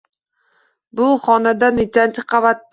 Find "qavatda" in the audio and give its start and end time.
2.35-2.69